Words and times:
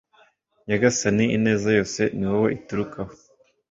nyagasani, 0.67 1.25
ineza 1.37 1.69
yose 1.77 2.01
ni 2.17 2.25
wowe 2.31 2.47
iturukaho 2.57 3.13